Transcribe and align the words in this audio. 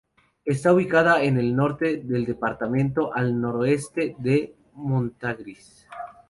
Está 0.45 0.73
ubicada 0.73 1.21
en 1.23 1.37
el 1.37 1.55
norte 1.55 1.97
del 1.97 2.25
departamento, 2.25 3.13
a 3.15 3.19
al 3.19 3.39
noreste 3.39 4.15
de 4.17 4.55
Montargis. 4.73 5.87